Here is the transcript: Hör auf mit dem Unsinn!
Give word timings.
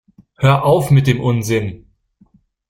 Hör 0.39 0.63
auf 0.63 0.89
mit 0.89 1.05
dem 1.05 1.19
Unsinn! 1.21 1.85